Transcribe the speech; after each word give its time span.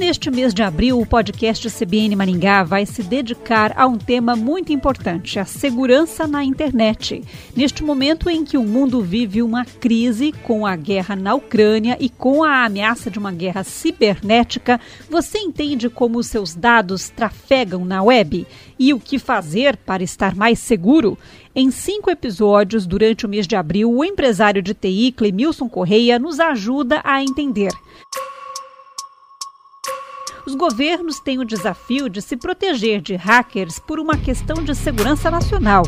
Neste 0.00 0.30
mês 0.30 0.54
de 0.54 0.62
abril, 0.62 0.98
o 0.98 1.04
podcast 1.04 1.68
CBN 1.68 2.16
Maringá 2.16 2.64
vai 2.64 2.86
se 2.86 3.02
dedicar 3.02 3.74
a 3.76 3.86
um 3.86 3.98
tema 3.98 4.34
muito 4.34 4.72
importante: 4.72 5.38
a 5.38 5.44
segurança 5.44 6.26
na 6.26 6.42
internet. 6.42 7.22
Neste 7.54 7.84
momento 7.84 8.30
em 8.30 8.42
que 8.42 8.56
o 8.56 8.62
mundo 8.62 9.02
vive 9.02 9.42
uma 9.42 9.62
crise 9.62 10.32
com 10.32 10.64
a 10.64 10.74
guerra 10.74 11.14
na 11.14 11.34
Ucrânia 11.34 11.98
e 12.00 12.08
com 12.08 12.42
a 12.42 12.64
ameaça 12.64 13.10
de 13.10 13.18
uma 13.18 13.30
guerra 13.30 13.62
cibernética, 13.62 14.80
você 15.10 15.36
entende 15.36 15.90
como 15.90 16.18
os 16.18 16.28
seus 16.28 16.54
dados 16.54 17.10
trafegam 17.10 17.84
na 17.84 18.02
web? 18.02 18.46
E 18.78 18.94
o 18.94 18.98
que 18.98 19.18
fazer 19.18 19.76
para 19.76 20.02
estar 20.02 20.34
mais 20.34 20.60
seguro? 20.60 21.18
Em 21.54 21.70
cinco 21.70 22.08
episódios 22.08 22.86
durante 22.86 23.26
o 23.26 23.28
mês 23.28 23.46
de 23.46 23.54
abril, 23.54 23.92
o 23.92 24.02
empresário 24.02 24.62
de 24.62 24.72
TI, 24.72 25.12
Clemilson 25.12 25.68
Correia, 25.68 26.18
nos 26.18 26.40
ajuda 26.40 27.02
a 27.04 27.22
entender. 27.22 27.72
Os 30.50 30.56
governos 30.56 31.20
têm 31.20 31.38
o 31.38 31.44
desafio 31.44 32.08
de 32.08 32.20
se 32.20 32.36
proteger 32.36 33.00
de 33.00 33.14
hackers 33.14 33.78
por 33.78 34.00
uma 34.00 34.16
questão 34.16 34.64
de 34.64 34.74
segurança 34.74 35.30
nacional. 35.30 35.84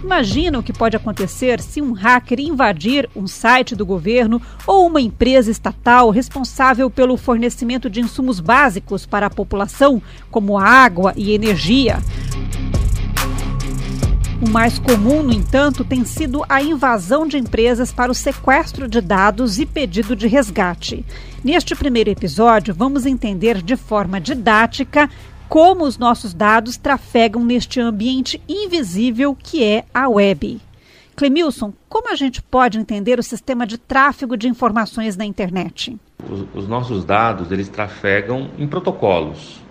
Imagina 0.00 0.60
o 0.60 0.62
que 0.62 0.72
pode 0.72 0.96
acontecer 0.96 1.60
se 1.60 1.82
um 1.82 1.90
hacker 1.90 2.38
invadir 2.38 3.10
um 3.16 3.26
site 3.26 3.74
do 3.74 3.84
governo 3.84 4.40
ou 4.64 4.86
uma 4.86 5.00
empresa 5.00 5.50
estatal 5.50 6.10
responsável 6.10 6.88
pelo 6.88 7.16
fornecimento 7.16 7.90
de 7.90 8.00
insumos 8.00 8.38
básicos 8.38 9.04
para 9.04 9.26
a 9.26 9.30
população, 9.30 10.00
como 10.30 10.56
água 10.56 11.12
e 11.16 11.32
energia. 11.32 11.98
O 14.42 14.50
mais 14.50 14.78
comum, 14.78 15.22
no 15.22 15.32
entanto, 15.32 15.82
tem 15.82 16.04
sido 16.04 16.44
a 16.46 16.62
invasão 16.62 17.26
de 17.26 17.38
empresas 17.38 17.90
para 17.90 18.12
o 18.12 18.14
sequestro 18.14 18.86
de 18.86 19.00
dados 19.00 19.58
e 19.58 19.64
pedido 19.64 20.14
de 20.14 20.26
resgate. 20.26 21.02
Neste 21.42 21.74
primeiro 21.74 22.10
episódio, 22.10 22.74
vamos 22.74 23.06
entender 23.06 23.62
de 23.62 23.76
forma 23.76 24.20
didática 24.20 25.08
como 25.48 25.84
os 25.84 25.96
nossos 25.96 26.34
dados 26.34 26.76
trafegam 26.76 27.42
neste 27.42 27.80
ambiente 27.80 28.38
invisível 28.46 29.34
que 29.34 29.64
é 29.64 29.86
a 29.94 30.06
web. 30.06 30.60
Clemilson, 31.16 31.72
como 31.88 32.12
a 32.12 32.14
gente 32.14 32.42
pode 32.42 32.78
entender 32.78 33.18
o 33.18 33.22
sistema 33.22 33.66
de 33.66 33.78
tráfego 33.78 34.36
de 34.36 34.48
informações 34.48 35.16
na 35.16 35.24
internet? 35.24 35.96
Os, 36.28 36.44
os 36.54 36.68
nossos 36.68 37.06
dados, 37.06 37.50
eles 37.50 37.70
trafegam 37.70 38.50
em 38.58 38.66
protocolos. 38.66 39.62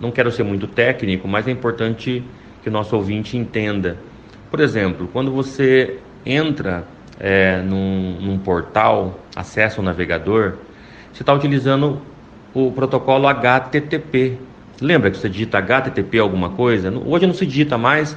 Não 0.00 0.10
quero 0.10 0.32
ser 0.32 0.44
muito 0.44 0.66
técnico, 0.66 1.28
mas 1.28 1.46
é 1.46 1.50
importante 1.50 2.24
que 2.68 2.70
o 2.70 2.72
nosso 2.72 2.94
ouvinte 2.94 3.36
entenda. 3.36 3.96
Por 4.50 4.60
exemplo, 4.60 5.08
quando 5.10 5.32
você 5.32 5.98
entra 6.24 6.84
é, 7.18 7.62
num, 7.62 8.18
num 8.20 8.38
portal, 8.38 9.18
acessa 9.34 9.80
o 9.80 9.84
navegador, 9.84 10.54
você 11.12 11.22
está 11.22 11.32
utilizando 11.32 12.00
o 12.54 12.70
protocolo 12.70 13.26
HTTP. 13.26 14.38
Lembra 14.80 15.10
que 15.10 15.16
você 15.16 15.28
digita 15.28 15.58
HTTP 15.58 16.18
alguma 16.18 16.50
coisa? 16.50 16.92
Hoje 17.06 17.26
não 17.26 17.34
se 17.34 17.46
digita 17.46 17.78
mais, 17.78 18.16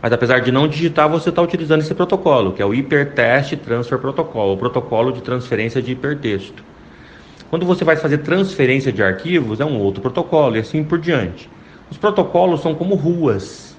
mas 0.00 0.12
apesar 0.12 0.38
de 0.38 0.52
não 0.52 0.68
digitar, 0.68 1.08
você 1.08 1.28
está 1.28 1.42
utilizando 1.42 1.80
esse 1.80 1.94
protocolo, 1.94 2.52
que 2.52 2.62
é 2.62 2.64
o 2.64 2.70
Hypertext 2.70 3.56
Transfer 3.56 3.98
Protocol, 3.98 4.54
o 4.54 4.56
protocolo 4.56 5.12
de 5.12 5.20
transferência 5.20 5.82
de 5.82 5.92
hipertexto. 5.92 6.62
Quando 7.50 7.66
você 7.66 7.84
vai 7.84 7.96
fazer 7.96 8.18
transferência 8.18 8.92
de 8.92 9.02
arquivos, 9.02 9.58
é 9.58 9.64
um 9.64 9.78
outro 9.78 10.00
protocolo 10.00 10.56
e 10.56 10.60
assim 10.60 10.84
por 10.84 10.98
diante. 10.98 11.50
Os 11.90 11.98
protocolos 11.98 12.62
são 12.62 12.72
como 12.72 12.94
ruas, 12.94 13.69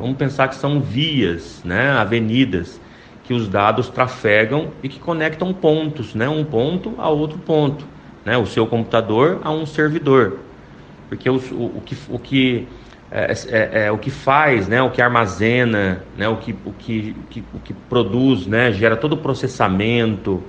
Vamos 0.00 0.16
pensar 0.16 0.48
que 0.48 0.54
são 0.54 0.80
vias, 0.80 1.60
né, 1.62 1.90
avenidas, 1.90 2.80
que 3.22 3.34
os 3.34 3.46
dados 3.46 3.90
trafegam 3.90 4.70
e 4.82 4.88
que 4.88 4.98
conectam 4.98 5.52
pontos, 5.52 6.14
né, 6.14 6.26
um 6.26 6.42
ponto 6.42 6.94
a 6.96 7.10
outro 7.10 7.36
ponto, 7.38 7.84
né, 8.24 8.38
o 8.38 8.46
seu 8.46 8.66
computador 8.66 9.40
a 9.44 9.50
um 9.50 9.66
servidor, 9.66 10.38
porque 11.06 11.28
o, 11.28 11.36
o, 11.36 11.76
o 11.76 11.82
que, 11.84 11.96
o 12.08 12.18
que 12.18 12.66
é, 13.10 13.32
é, 13.48 13.84
é, 13.84 13.92
o 13.92 13.98
que 13.98 14.10
faz, 14.10 14.68
né, 14.68 14.80
o 14.80 14.90
que 14.90 15.02
armazena, 15.02 16.02
né, 16.16 16.26
o 16.28 16.36
que, 16.38 16.56
o 16.64 16.72
que, 16.72 17.14
o 17.18 17.26
que, 17.28 17.44
o 17.52 17.58
que 17.58 17.74
produz, 17.74 18.46
né, 18.46 18.72
gera 18.72 18.96
todo 18.96 19.12
o 19.12 19.18
processamento, 19.18 20.42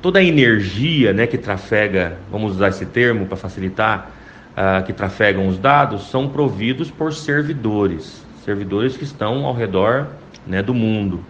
toda 0.00 0.18
a 0.18 0.24
energia, 0.24 1.12
né, 1.12 1.26
que 1.26 1.36
trafega, 1.36 2.16
vamos 2.32 2.52
usar 2.52 2.68
esse 2.68 2.86
termo 2.86 3.26
para 3.26 3.36
facilitar, 3.36 4.10
uh, 4.52 4.82
que 4.82 4.94
trafegam 4.94 5.46
os 5.46 5.58
dados, 5.58 6.08
são 6.10 6.26
providos 6.26 6.90
por 6.90 7.12
servidores 7.12 8.23
servidores 8.44 8.96
que 8.96 9.04
estão 9.04 9.44
ao 9.44 9.54
redor 9.54 10.08
né, 10.46 10.62
do 10.62 10.74
mundo. 10.74 11.24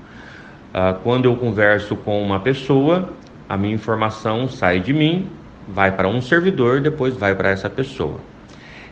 Ah, 0.73 0.97
quando 1.03 1.27
eu 1.27 1.37
converso 1.37 1.95
com 1.95 2.21
uma 2.23 2.41
pessoa, 2.41 3.11
a 3.49 3.57
minha 3.57 3.75
informação 3.75 4.49
sai 4.49 4.81
de 4.81 4.93
mim, 4.93 5.29
vai 5.69 5.93
para 5.93 6.09
um 6.09 6.21
servidor, 6.21 6.81
depois 6.81 7.17
vai 7.17 7.35
para 7.35 7.51
essa 7.51 7.71
pessoa. 7.71 8.19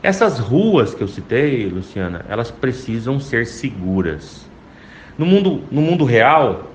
Essas 0.02 0.38
ruas 0.38 0.94
que 0.94 1.02
eu 1.02 1.08
citei, 1.08 1.66
Luciana, 1.66 2.24
elas 2.28 2.50
precisam 2.50 3.20
ser 3.20 3.46
seguras. 3.46 4.48
No 5.18 5.26
mundo, 5.26 5.62
no 5.70 5.80
mundo 5.80 6.04
real, 6.04 6.70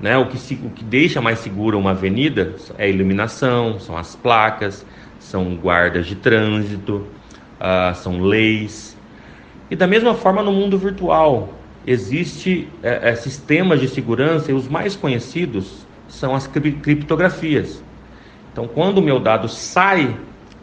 né, 0.00 0.16
o, 0.16 0.26
que, 0.26 0.54
o 0.54 0.70
que 0.70 0.84
deixa 0.84 1.20
mais 1.20 1.38
segura 1.38 1.76
uma 1.76 1.90
avenida 1.90 2.54
é 2.76 2.84
a 2.84 2.88
iluminação, 2.88 3.78
são 3.78 3.96
as 3.96 4.16
placas, 4.16 4.84
são 5.18 5.54
guardas 5.54 6.06
de 6.06 6.16
trânsito, 6.16 7.06
uh, 7.60 7.94
são 7.94 8.20
leis. 8.20 8.95
E 9.70 9.74
da 9.74 9.86
mesma 9.86 10.14
forma 10.14 10.42
no 10.42 10.52
mundo 10.52 10.78
virtual, 10.78 11.54
existe 11.86 12.68
é, 12.82 13.10
é, 13.10 13.14
sistemas 13.16 13.80
de 13.80 13.88
segurança 13.88 14.50
e 14.50 14.54
os 14.54 14.68
mais 14.68 14.94
conhecidos 14.94 15.86
são 16.08 16.34
as 16.34 16.46
cri 16.46 16.72
criptografias. 16.72 17.82
Então, 18.52 18.68
quando 18.68 18.98
o 18.98 19.02
meu 19.02 19.18
dado 19.18 19.48
sai, 19.48 20.16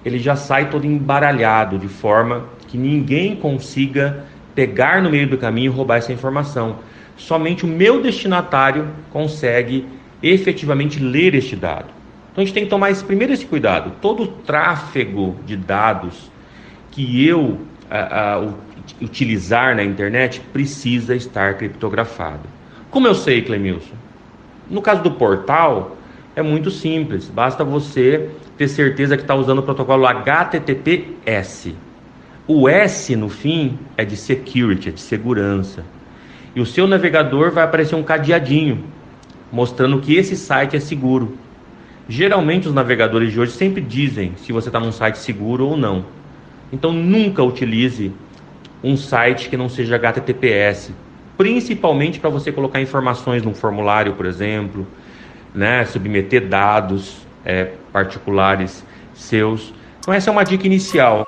ele 0.06 0.20
já 0.20 0.36
sai 0.36 0.70
todo 0.70 0.86
embaralhado, 0.86 1.78
de 1.78 1.88
forma 1.88 2.46
que 2.68 2.78
ninguém 2.78 3.36
consiga 3.36 4.26
pegar 4.56 5.02
no 5.02 5.10
meio 5.10 5.28
do 5.28 5.38
caminho 5.38 5.72
e 5.72 5.76
roubar 5.76 5.98
essa 5.98 6.14
informação. 6.14 6.78
Somente 7.18 7.66
o 7.66 7.68
meu 7.68 8.02
destinatário 8.02 8.88
consegue 9.12 9.86
efetivamente 10.22 11.00
ler 11.00 11.36
este 11.36 11.56
dado. 11.56 11.88
Então 12.32 12.42
a 12.42 12.46
gente 12.46 12.54
tem 12.54 12.64
que 12.64 12.70
tomar 12.70 12.90
esse, 12.90 13.04
primeiro 13.04 13.34
esse 13.34 13.46
cuidado. 13.46 13.92
Todo 14.02 14.24
o 14.24 14.28
tráfego 14.28 15.36
de 15.46 15.56
dados 15.56 16.32
que 16.90 17.26
eu 17.28 17.60
a, 17.90 18.42
utilizar 19.02 19.76
na 19.76 19.84
internet 19.84 20.40
precisa 20.52 21.16
estar 21.16 21.56
criptografado. 21.58 22.42
Como 22.90 23.08
eu 23.08 23.16
sei, 23.16 23.42
Clemilson? 23.42 23.96
No 24.70 24.82
caso 24.82 25.02
do 25.02 25.12
portal, 25.12 25.98
é 26.36 26.42
muito 26.42 26.72
simples. 26.72 27.28
Basta 27.28 27.64
você 27.64 28.30
ter 28.58 28.68
certeza 28.68 29.16
que 29.18 29.24
está 29.24 29.36
usando 29.36 29.60
o 29.60 29.64
protocolo 29.64 30.06
HTTPS. 30.06 31.74
O 32.48 32.68
S 32.68 33.16
no 33.16 33.30
fim 33.30 33.78
é 33.98 34.04
de 34.04 34.18
security, 34.18 34.90
é 34.90 34.92
de 34.92 35.02
segurança. 35.02 35.84
E 36.56 36.62
o 36.62 36.66
seu 36.66 36.88
navegador 36.88 37.52
vai 37.52 37.64
aparecer 37.64 37.96
um 37.96 38.04
cadeadinho 38.04 38.84
mostrando 39.52 40.00
que 40.00 40.16
esse 40.16 40.36
site 40.36 40.76
é 40.76 40.80
seguro. 40.80 41.38
Geralmente 42.10 42.68
os 42.68 42.74
navegadores 42.74 43.32
de 43.32 43.40
hoje 43.40 43.52
sempre 43.52 43.82
dizem 43.82 44.34
se 44.38 44.52
você 44.52 44.70
está 44.70 44.80
num 44.80 44.92
site 44.92 45.20
seguro 45.20 45.68
ou 45.68 45.78
não. 45.78 46.06
Então 46.72 46.92
nunca 46.92 47.44
utilize 47.44 48.12
um 48.84 48.98
site 48.98 49.50
que 49.50 49.56
não 49.56 49.70
seja 49.70 49.96
HTTPS, 49.96 50.92
principalmente 51.38 52.20
para 52.20 52.30
você 52.30 52.52
colocar 52.52 52.82
informações 52.82 53.44
num 53.44 53.54
formulário, 53.54 54.14
por 54.14 54.26
exemplo, 54.26 54.86
né, 55.54 55.86
submeter 55.86 56.48
dados 56.48 57.26
é, 57.46 57.72
particulares 57.92 58.84
seus. 59.14 59.74
Então 60.00 60.14
essa 60.14 60.30
é 60.30 60.32
uma 60.32 60.44
dica 60.44 60.66
inicial. 60.66 61.26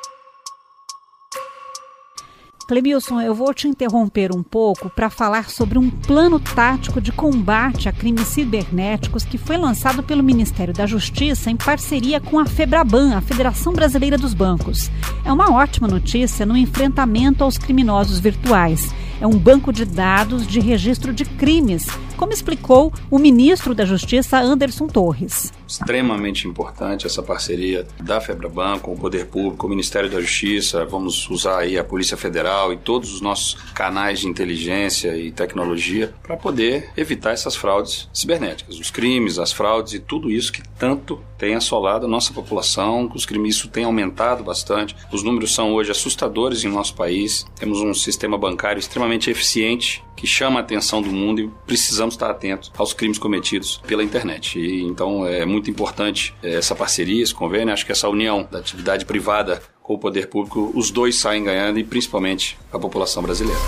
Clemilson, 2.68 3.22
eu 3.22 3.36
vou 3.36 3.54
te 3.54 3.68
interromper 3.68 4.36
um 4.36 4.42
pouco 4.42 4.90
para 4.90 5.08
falar 5.08 5.52
sobre 5.52 5.78
um 5.78 5.88
plano 5.88 6.40
tático 6.40 7.00
de 7.00 7.12
combate 7.12 7.88
a 7.88 7.92
crimes 7.92 8.28
cibernéticos 8.30 9.24
que 9.24 9.38
foi 9.38 9.56
lançado 9.56 10.02
pelo 10.02 10.24
Ministério 10.24 10.74
da 10.74 10.88
Justiça 10.88 11.52
em 11.52 11.56
parceria 11.56 12.20
com 12.20 12.40
a 12.40 12.46
Febraban, 12.46 13.16
a 13.16 13.22
Federação 13.22 13.72
Brasileira 13.72 14.18
dos 14.18 14.34
Bancos. 14.34 14.90
É 15.24 15.32
uma 15.32 15.54
ótima 15.54 15.88
notícia 15.88 16.44
no 16.44 16.58
enfrentamento 16.58 17.44
aos 17.44 17.60
criminosos 17.60 18.18
virtuais. 18.18 18.92
É 19.22 19.28
um 19.28 19.38
banco 19.38 19.72
de 19.72 19.86
dados 19.86 20.48
de 20.48 20.60
registro 20.60 21.14
de 21.14 21.24
crimes 21.24 21.88
como 22.16 22.34
explicou 22.34 22.92
o 23.12 23.20
ministro 23.20 23.76
da 23.76 23.86
Justiça 23.86 24.40
Anderson 24.40 24.88
Torres 24.88 25.52
extremamente 25.68 26.48
importante 26.48 27.06
essa 27.06 27.24
parceria 27.24 27.88
da 28.02 28.22
Febraban 28.22 28.80
com 28.80 28.94
o 28.94 28.98
Poder 28.98 29.26
Público, 29.28 29.66
o 29.66 29.70
Ministério 29.70 30.10
da 30.10 30.22
Justiça, 30.22 30.86
vamos 30.86 31.30
usar 31.30 31.60
aí 31.60 31.78
a 31.78 31.84
Polícia 31.84 32.16
Federal 32.16 32.72
e 32.72 32.78
todos 32.78 33.14
os 33.14 33.22
nossos 33.22 33.56
canais 33.74 34.20
de 34.20 34.28
inteligência 34.28 35.18
e 35.18 35.32
tecnologia 35.32 36.14
para 36.24 36.38
poder 36.38 36.90
evitar 36.96 37.32
essas 37.32 37.56
fraudes 37.56 38.08
cibernéticas, 38.14 38.80
os 38.80 38.92
crimes, 38.92 39.40
as 39.40 39.52
fraudes 39.52 39.94
e 39.94 40.00
tudo 40.00 40.30
isso 40.30 40.52
que 40.52 40.62
tanto 40.78 41.20
tem 41.38 41.56
assolado 41.56 42.06
a 42.06 42.10
nossa 42.10 42.34
população, 42.34 43.12
os 43.14 43.26
crimes 43.26 43.56
isso 43.56 43.68
tem 43.68 43.84
aumentado 43.84 44.44
bastante. 44.44 44.96
Os 45.12 45.24
números 45.24 45.54
são 45.54 45.74
hoje 45.74 45.92
assustadores 45.92 46.64
em 46.64 46.70
nosso 46.70 46.96
país. 46.96 47.46
Temos 47.58 47.82
um 47.82 47.94
sistema 47.94 48.38
bancário 48.38 48.80
extremamente 48.80 49.30
eficiente 49.30 50.04
que 50.16 50.26
chama 50.26 50.60
a 50.60 50.64
atenção 50.64 51.02
do 51.02 51.12
mundo 51.12 51.42
e 51.42 51.52
precisamos 51.68 52.16
estar 52.16 52.30
atentos 52.30 52.72
aos 52.78 52.94
crimes 52.94 53.18
cometidos 53.18 53.82
pela 53.86 54.04
internet. 54.04 54.60
E, 54.60 54.84
então 54.84 55.26
é 55.26 55.46
muito 55.46 55.70
importante 55.70 56.34
é, 56.42 56.56
essa 56.56 56.76
parceria, 56.76 57.22
esse 57.22 57.34
convênio. 57.34 57.74
Acho 57.74 57.86
que 57.86 57.92
essa 57.92 58.08
união 58.08 58.48
da 58.50 58.60
atividade 58.60 59.06
privada 59.06 59.62
com 59.82 59.94
o 59.94 60.00
poder 60.00 60.28
público, 60.28 60.72
os 60.74 60.90
dois 60.90 61.16
saem 61.16 61.44
ganhando 61.44 61.78
e 61.78 61.84
principalmente 61.84 62.58
a 62.74 62.80
população 62.80 63.22
brasileira. 63.22 63.60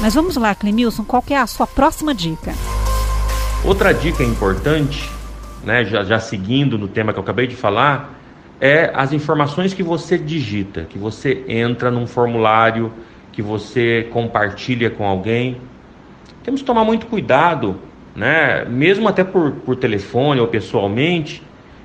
Mas 0.00 0.14
vamos 0.14 0.36
lá, 0.36 0.54
Clemilson, 0.54 1.04
qual 1.04 1.22
é 1.28 1.36
a 1.36 1.46
sua 1.46 1.66
próxima 1.66 2.14
dica? 2.14 2.54
Outra 3.64 3.92
dica 3.92 4.22
importante, 4.22 5.10
né, 5.64 5.84
já, 5.84 6.04
já 6.04 6.18
seguindo 6.18 6.78
no 6.78 6.88
tema 6.88 7.12
que 7.12 7.18
eu 7.18 7.22
acabei 7.22 7.46
de 7.46 7.56
falar, 7.56 8.14
é 8.60 8.90
as 8.94 9.12
informações 9.12 9.74
que 9.74 9.82
você 9.82 10.16
digita, 10.16 10.86
que 10.88 10.98
você 10.98 11.44
entra 11.46 11.90
num 11.90 12.06
formulário 12.06 12.92
que 13.36 13.42
você 13.42 14.08
compartilha 14.10 14.88
com 14.88 15.06
alguém. 15.06 15.58
Temos 16.42 16.62
que 16.62 16.66
tomar 16.66 16.84
muito 16.84 17.04
cuidado, 17.04 17.76
né? 18.14 18.64
mesmo 18.64 19.06
até 19.06 19.22
por, 19.22 19.52
por 19.52 19.76
telefone 19.76 20.40
ou 20.40 20.48
pessoalmente. 20.48 21.42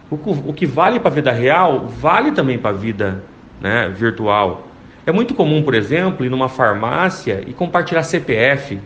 O, 0.10 0.16
o 0.16 0.54
que 0.54 0.66
vale 0.66 0.98
para 0.98 1.10
a 1.10 1.14
vida 1.14 1.32
real 1.32 1.88
vale 1.88 2.32
também 2.32 2.58
para 2.58 2.70
a 2.70 2.74
vida 2.74 3.22
né, 3.60 3.90
virtual. 3.90 4.66
É 5.06 5.12
muito 5.12 5.34
comum, 5.34 5.62
por 5.62 5.76
exemplo, 5.76 6.26
ir 6.26 6.30
numa 6.30 6.48
farmácia 6.48 7.44
e 7.46 7.54
compartilhar 7.54 8.04
CPF, 8.04 8.80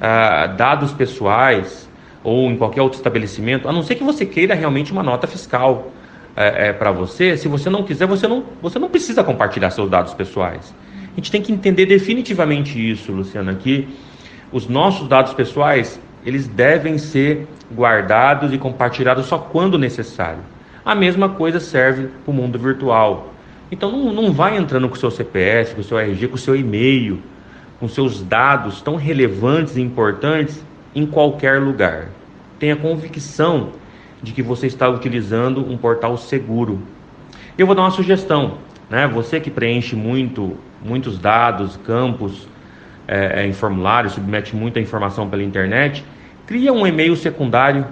ah, 0.00 0.46
dados 0.46 0.92
pessoais 0.92 1.86
ou 2.24 2.50
em 2.50 2.56
qualquer 2.56 2.80
outro 2.80 2.96
estabelecimento, 2.96 3.68
a 3.68 3.72
não 3.72 3.82
ser 3.82 3.96
que 3.96 4.04
você 4.04 4.24
queira 4.24 4.54
realmente 4.54 4.92
uma 4.92 5.02
nota 5.02 5.26
fiscal 5.26 5.92
é, 6.34 6.68
é, 6.68 6.72
para 6.72 6.90
você. 6.90 7.36
Se 7.36 7.48
você 7.48 7.68
não 7.68 7.82
quiser, 7.82 8.06
você 8.06 8.26
não, 8.26 8.44
você 8.62 8.78
não 8.78 8.88
precisa 8.88 9.22
compartilhar 9.22 9.70
seus 9.70 9.90
dados 9.90 10.14
pessoais. 10.14 10.74
A 11.12 11.16
gente 11.16 11.30
tem 11.30 11.42
que 11.42 11.52
entender 11.52 11.86
definitivamente 11.86 12.78
isso, 12.78 13.12
Luciana, 13.12 13.54
que 13.54 13.86
os 14.50 14.66
nossos 14.66 15.06
dados 15.08 15.34
pessoais, 15.34 16.00
eles 16.24 16.46
devem 16.46 16.96
ser 16.96 17.46
guardados 17.74 18.52
e 18.52 18.58
compartilhados 18.58 19.26
só 19.26 19.38
quando 19.38 19.78
necessário. 19.78 20.40
A 20.84 20.94
mesma 20.94 21.28
coisa 21.28 21.60
serve 21.60 22.08
para 22.24 22.30
o 22.30 22.34
mundo 22.34 22.58
virtual. 22.58 23.32
Então 23.70 23.92
não, 23.92 24.12
não 24.12 24.32
vai 24.32 24.56
entrando 24.56 24.88
com 24.88 24.94
o 24.94 24.98
seu 24.98 25.10
CPF, 25.10 25.74
com 25.74 25.80
o 25.80 25.84
seu 25.84 25.98
RG, 25.98 26.28
com 26.28 26.34
o 26.34 26.38
seu 26.38 26.56
e-mail, 26.56 27.22
com 27.78 27.88
seus 27.88 28.22
dados 28.22 28.80
tão 28.80 28.96
relevantes 28.96 29.76
e 29.76 29.80
importantes 29.80 30.64
em 30.94 31.06
qualquer 31.06 31.60
lugar. 31.60 32.08
Tenha 32.58 32.76
convicção 32.76 33.70
de 34.22 34.32
que 34.32 34.42
você 34.42 34.66
está 34.66 34.88
utilizando 34.88 35.60
um 35.68 35.76
portal 35.76 36.16
seguro. 36.16 36.80
Eu 37.58 37.66
vou 37.66 37.74
dar 37.74 37.82
uma 37.82 37.90
sugestão, 37.90 38.58
né? 38.88 39.06
Você 39.08 39.40
que 39.40 39.50
preenche 39.50 39.96
muito 39.96 40.56
muitos 40.84 41.18
dados, 41.18 41.78
campos 41.86 42.46
é, 43.06 43.42
é, 43.42 43.46
em 43.46 43.52
formulário, 43.52 44.10
submete 44.10 44.54
muita 44.54 44.80
informação 44.80 45.28
pela 45.28 45.42
internet, 45.42 46.04
cria 46.46 46.72
um 46.72 46.86
e-mail 46.86 47.16
secundário 47.16 47.86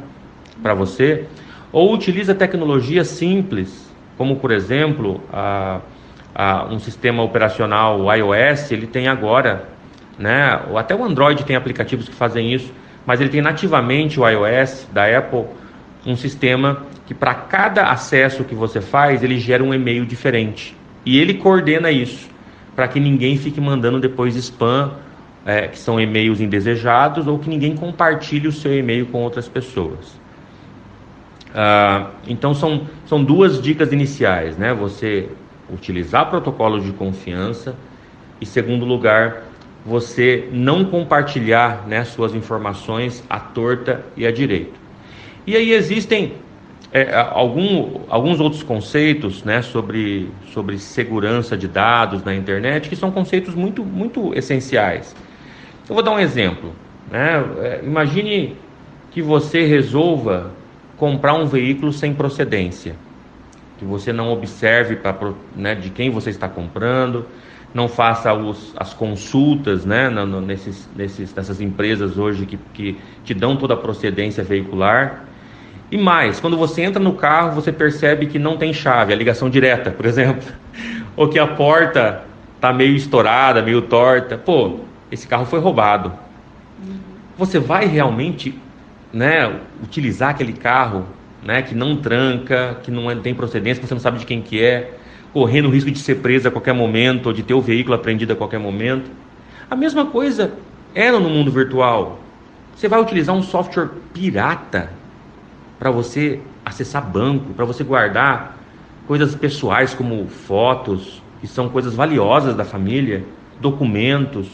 para 0.62 0.74
você 0.74 1.26
ou 1.72 1.92
utiliza 1.92 2.34
tecnologia 2.34 3.04
simples, 3.04 3.90
como 4.16 4.36
por 4.36 4.50
exemplo 4.50 5.20
a, 5.32 5.80
a, 6.34 6.64
um 6.66 6.78
sistema 6.78 7.22
operacional 7.22 8.06
iOS, 8.14 8.72
ele 8.72 8.86
tem 8.86 9.08
agora, 9.08 9.68
né, 10.18 10.60
ou 10.68 10.78
até 10.78 10.94
o 10.94 11.04
Android 11.04 11.44
tem 11.44 11.56
aplicativos 11.56 12.08
que 12.08 12.14
fazem 12.14 12.52
isso, 12.52 12.72
mas 13.06 13.20
ele 13.20 13.30
tem 13.30 13.40
nativamente 13.40 14.20
o 14.20 14.28
iOS 14.28 14.86
da 14.92 15.06
Apple, 15.06 15.44
um 16.06 16.16
sistema 16.16 16.82
que 17.06 17.14
para 17.14 17.34
cada 17.34 17.90
acesso 17.90 18.44
que 18.44 18.54
você 18.54 18.80
faz, 18.80 19.22
ele 19.22 19.38
gera 19.38 19.62
um 19.62 19.74
e-mail 19.74 20.06
diferente. 20.06 20.76
E 21.04 21.18
ele 21.18 21.34
coordena 21.34 21.90
isso 21.90 22.28
para 22.74 22.88
que 22.88 23.00
ninguém 23.00 23.36
fique 23.36 23.60
mandando 23.60 24.00
depois 24.00 24.36
spam, 24.36 24.92
é, 25.44 25.68
que 25.68 25.78
são 25.78 26.00
e-mails 26.00 26.40
indesejados, 26.40 27.26
ou 27.26 27.38
que 27.38 27.48
ninguém 27.48 27.76
compartilhe 27.76 28.48
o 28.48 28.52
seu 28.52 28.76
e-mail 28.76 29.06
com 29.06 29.22
outras 29.22 29.48
pessoas. 29.48 30.20
Ah, 31.54 32.10
então 32.28 32.54
são, 32.54 32.86
são 33.06 33.22
duas 33.22 33.60
dicas 33.60 33.92
iniciais, 33.92 34.56
né? 34.56 34.72
Você 34.72 35.28
utilizar 35.72 36.28
protocolos 36.28 36.84
de 36.84 36.92
confiança 36.92 37.74
e 38.40 38.46
segundo 38.46 38.84
lugar, 38.84 39.42
você 39.84 40.48
não 40.52 40.84
compartilhar 40.84 41.86
né, 41.86 42.04
suas 42.04 42.34
informações 42.34 43.24
à 43.28 43.38
torta 43.38 44.04
e 44.16 44.26
à 44.26 44.32
direita. 44.32 44.72
E 45.46 45.56
aí 45.56 45.72
existem 45.72 46.34
é, 46.92 47.14
algum, 47.14 48.00
alguns 48.08 48.40
outros 48.40 48.62
conceitos 48.62 49.44
né, 49.44 49.62
sobre, 49.62 50.28
sobre 50.52 50.78
segurança 50.78 51.56
de 51.56 51.68
dados 51.68 52.24
na 52.24 52.34
internet 52.34 52.88
que 52.88 52.96
são 52.96 53.10
conceitos 53.10 53.54
muito, 53.54 53.84
muito 53.84 54.34
essenciais. 54.34 55.14
Eu 55.88 55.94
vou 55.94 56.02
dar 56.02 56.10
um 56.10 56.18
exemplo. 56.18 56.72
Né? 57.10 57.44
É, 57.60 57.80
imagine 57.84 58.56
que 59.10 59.22
você 59.22 59.64
resolva 59.64 60.50
comprar 60.96 61.34
um 61.34 61.46
veículo 61.46 61.92
sem 61.92 62.12
procedência, 62.12 62.94
que 63.78 63.84
você 63.84 64.12
não 64.12 64.32
observe 64.32 64.96
pra, 64.96 65.16
né, 65.56 65.74
de 65.74 65.90
quem 65.90 66.10
você 66.10 66.30
está 66.30 66.48
comprando, 66.48 67.24
não 67.72 67.88
faça 67.88 68.34
os, 68.34 68.74
as 68.76 68.92
consultas 68.92 69.84
né, 69.84 70.08
no, 70.08 70.40
nesses, 70.40 70.88
nesses, 70.96 71.32
nessas 71.34 71.60
empresas 71.60 72.18
hoje 72.18 72.44
que, 72.44 72.58
que 72.74 72.98
te 73.24 73.32
dão 73.32 73.56
toda 73.56 73.74
a 73.74 73.76
procedência 73.76 74.42
veicular 74.42 75.29
e 75.90 75.98
mais, 75.98 76.38
quando 76.38 76.56
você 76.56 76.82
entra 76.82 77.02
no 77.02 77.14
carro, 77.14 77.52
você 77.52 77.72
percebe 77.72 78.26
que 78.26 78.38
não 78.38 78.56
tem 78.56 78.72
chave, 78.72 79.12
a 79.12 79.16
ligação 79.16 79.50
direta, 79.50 79.90
por 79.90 80.06
exemplo, 80.06 80.48
ou 81.16 81.28
que 81.28 81.38
a 81.38 81.46
porta 81.46 82.22
está 82.54 82.72
meio 82.72 82.94
estourada, 82.94 83.60
meio 83.60 83.82
torta. 83.82 84.38
Pô, 84.38 84.80
esse 85.10 85.26
carro 85.26 85.46
foi 85.46 85.58
roubado. 85.58 86.12
Você 87.36 87.58
vai 87.58 87.86
realmente, 87.86 88.56
né, 89.12 89.52
utilizar 89.82 90.30
aquele 90.30 90.52
carro, 90.52 91.06
né, 91.42 91.62
que 91.62 91.74
não 91.74 91.96
tranca, 91.96 92.78
que 92.84 92.90
não 92.90 93.10
é, 93.10 93.16
tem 93.16 93.34
procedência, 93.34 93.80
que 93.80 93.88
você 93.88 93.94
não 93.94 94.00
sabe 94.00 94.18
de 94.18 94.26
quem 94.26 94.40
que 94.40 94.62
é, 94.62 94.92
correndo 95.32 95.66
o 95.66 95.70
risco 95.70 95.90
de 95.90 95.98
ser 95.98 96.16
preso 96.16 96.46
a 96.46 96.50
qualquer 96.52 96.74
momento 96.74 97.26
ou 97.26 97.32
de 97.32 97.42
ter 97.42 97.54
o 97.54 97.60
veículo 97.60 97.96
apreendido 97.96 98.32
a 98.32 98.36
qualquer 98.36 98.60
momento? 98.60 99.10
A 99.68 99.74
mesma 99.74 100.06
coisa 100.06 100.52
era 100.94 101.18
no 101.18 101.28
mundo 101.28 101.50
virtual. 101.50 102.20
Você 102.76 102.86
vai 102.86 103.00
utilizar 103.00 103.34
um 103.34 103.42
software 103.42 103.88
pirata 104.12 104.99
para 105.80 105.90
você 105.90 106.38
acessar 106.62 107.02
banco, 107.02 107.54
para 107.54 107.64
você 107.64 107.82
guardar 107.82 108.58
coisas 109.08 109.34
pessoais 109.34 109.94
como 109.94 110.28
fotos, 110.28 111.22
que 111.40 111.46
são 111.46 111.70
coisas 111.70 111.94
valiosas 111.94 112.54
da 112.54 112.66
família, 112.66 113.24
documentos, 113.58 114.46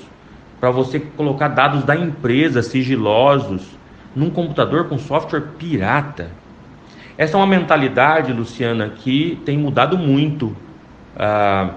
para 0.60 0.70
você 0.70 1.00
colocar 1.00 1.48
dados 1.48 1.82
da 1.82 1.96
empresa 1.96 2.62
sigilosos 2.62 3.66
num 4.14 4.30
computador 4.30 4.88
com 4.88 4.98
software 4.98 5.42
pirata. 5.58 6.30
Essa 7.18 7.36
é 7.36 7.38
uma 7.38 7.46
mentalidade, 7.46 8.32
Luciana, 8.32 8.88
que 8.88 9.38
tem 9.44 9.58
mudado 9.58 9.98
muito 9.98 10.56
ah, 11.16 11.70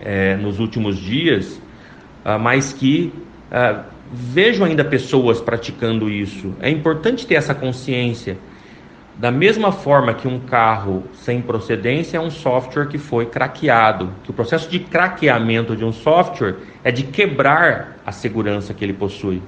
é, 0.00 0.36
nos 0.36 0.60
últimos 0.60 0.96
dias, 0.96 1.60
ah, 2.24 2.38
mas 2.38 2.72
que 2.72 3.12
ah, 3.50 3.82
vejo 4.12 4.62
ainda 4.62 4.84
pessoas 4.84 5.40
praticando 5.40 6.08
isso. 6.08 6.54
É 6.60 6.70
importante 6.70 7.26
ter 7.26 7.34
essa 7.34 7.54
consciência 7.54 8.38
da 9.16 9.30
mesma 9.30 9.70
forma 9.70 10.14
que 10.14 10.26
um 10.26 10.40
carro 10.40 11.04
sem 11.12 11.40
procedência 11.40 12.16
é 12.16 12.20
um 12.20 12.30
software 12.30 12.86
que 12.86 12.98
foi 12.98 13.26
craqueado, 13.26 14.10
que 14.24 14.30
o 14.30 14.34
processo 14.34 14.70
de 14.70 14.78
craqueamento 14.78 15.76
de 15.76 15.84
um 15.84 15.92
software 15.92 16.56
é 16.82 16.90
de 16.90 17.02
quebrar 17.04 17.98
a 18.06 18.10
segurança 18.10 18.72
que 18.72 18.82
ele 18.82 18.94
possui. 18.94 19.42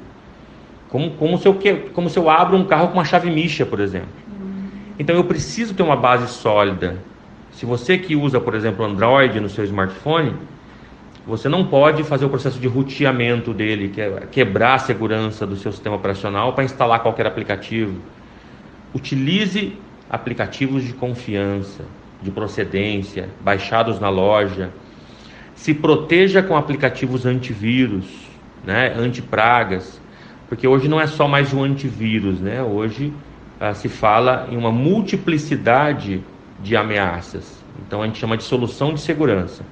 Como, 0.90 1.11
como, 1.12 1.38
se, 1.38 1.49
eu, 1.49 1.59
como 1.92 2.11
se 2.11 2.18
eu 2.18 2.28
abro 2.28 2.56
um 2.56 2.64
carro 2.64 2.88
com 2.88 2.94
uma 2.94 3.04
chave 3.04 3.30
micha, 3.30 3.64
por 3.64 3.80
exemplo. 3.80 4.09
Então 4.99 5.16
eu 5.16 5.25
preciso 5.25 5.75
ter 5.75 5.83
uma 5.83 5.97
base 5.97 6.28
sólida. 6.33 6.99
Se 7.50 7.64
você 7.64 7.97
que 7.99 8.14
usa, 8.14 8.38
por 8.40 8.54
exemplo, 8.54 8.85
Android 8.85 9.40
no 9.40 9.49
seu 9.49 9.64
smartphone, 9.64 10.35
você 11.26 11.49
não 11.49 11.64
pode 11.66 12.04
fazer 12.04 12.26
o 12.26 12.28
processo 12.28 12.61
de 12.61 12.68
roteamento 12.68 13.52
dele, 13.54 13.88
que 13.88 14.00
é 14.00 14.26
quebrar 14.30 14.75
a 14.75 14.78
segurança 14.78 15.47
do 15.47 15.56
seu 15.56 15.73
sistema 15.73 15.97
operacional 15.97 16.52
para 16.52 16.64
instalar 16.64 17.00
qualquer 17.00 17.26
aplicativo 17.26 17.99
Utilize 18.95 19.77
aplicativos 20.09 20.85
de 20.85 20.93
confiança, 20.93 21.85
de 22.23 22.31
procedência, 22.31 23.29
baixados 23.43 23.99
na 23.99 24.09
loja. 24.09 24.71
Se 25.55 25.75
proteja 25.75 26.43
com 26.43 26.57
aplicativos 26.57 27.27
antivírus, 27.27 28.05
né, 28.65 28.95
antipragas. 28.97 30.01
porque 30.49 30.69
hoje 30.69 30.89
não 30.89 31.01
é 31.01 31.07
só 31.07 31.27
mais 31.27 31.53
um 31.53 31.65
antivírus, 31.65 32.39
né? 32.39 32.63
Hoje 32.63 33.13
ah, 33.59 33.75
se 33.75 33.89
fala 33.89 34.47
em 34.51 34.57
uma 34.57 34.71
multiplicidade 34.71 36.23
de 36.63 36.77
ameaças. 36.77 37.63
Então 37.87 38.03
a 38.03 38.07
gente 38.07 38.19
chama 38.19 38.37
de 38.37 38.45
solução 38.45 38.95
de 38.95 39.01
segurança. 39.01 39.65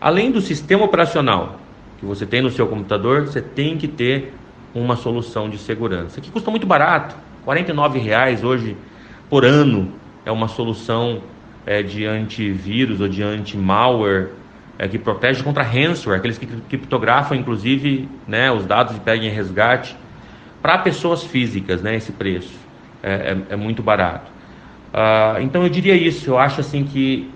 Além 0.00 0.30
do 0.30 0.40
sistema 0.40 0.84
operacional 0.84 1.60
que 1.98 2.04
você 2.04 2.26
tem 2.26 2.42
no 2.42 2.50
seu 2.50 2.66
computador, 2.66 3.26
você 3.26 3.40
tem 3.40 3.78
que 3.78 3.86
ter 3.86 4.34
uma 4.74 4.96
solução 4.96 5.48
de 5.48 5.56
segurança 5.56 6.20
que 6.20 6.30
custa 6.30 6.50
muito 6.50 6.66
barato, 6.66 7.14
R$ 7.46 7.98
reais 7.98 8.44
hoje 8.44 8.76
por 9.28 9.44
ano 9.44 9.92
é 10.24 10.30
uma 10.30 10.48
solução 10.48 11.22
é, 11.66 11.82
de 11.82 12.04
antivírus 12.04 13.00
ou 13.00 13.08
de 13.08 13.22
anti-malware 13.22 14.28
é, 14.78 14.88
que 14.88 14.98
protege 14.98 15.42
contra 15.42 15.62
ransomware, 15.62 16.18
aqueles 16.18 16.38
que 16.38 16.46
criptografam 16.46 17.36
inclusive 17.36 18.08
né, 18.26 18.50
os 18.50 18.64
dados 18.66 18.96
e 18.96 19.00
pedem 19.00 19.30
resgate 19.30 19.96
para 20.60 20.78
pessoas 20.78 21.24
físicas, 21.24 21.82
né, 21.82 21.96
esse 21.96 22.12
preço 22.12 22.54
é, 23.02 23.36
é, 23.50 23.54
é 23.54 23.56
muito 23.56 23.82
barato. 23.82 24.30
Uh, 24.92 25.40
então 25.40 25.62
eu 25.62 25.68
diria 25.68 25.94
isso, 25.94 26.30
eu 26.30 26.38
acho 26.38 26.60
assim 26.60 26.84
que 26.84 27.30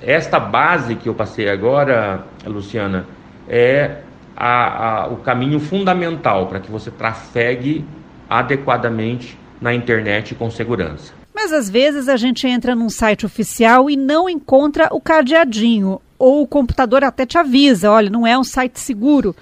esta 0.00 0.40
base 0.40 0.96
que 0.96 1.08
eu 1.08 1.14
passei 1.14 1.48
agora, 1.48 2.24
Luciana, 2.44 3.06
é 3.48 3.98
a, 4.36 5.02
a, 5.02 5.06
o 5.08 5.18
caminho 5.18 5.60
fundamental 5.60 6.46
para 6.46 6.58
que 6.58 6.70
você 6.70 6.90
trafegue 6.90 7.84
adequadamente 8.28 9.38
na 9.62 9.72
internet 9.72 10.34
com 10.34 10.50
segurança. 10.50 11.14
Mas 11.34 11.52
às 11.52 11.70
vezes 11.70 12.08
a 12.08 12.16
gente 12.16 12.46
entra 12.46 12.74
num 12.74 12.90
site 12.90 13.24
oficial 13.24 13.88
e 13.88 13.96
não 13.96 14.28
encontra 14.28 14.88
o 14.92 15.00
cadeadinho, 15.00 16.00
ou 16.18 16.42
o 16.42 16.46
computador 16.46 17.02
até 17.02 17.24
te 17.24 17.38
avisa, 17.38 17.90
olha, 17.90 18.10
não 18.10 18.26
é 18.26 18.36
um 18.36 18.44
site 18.44 18.78
seguro, 18.78 19.34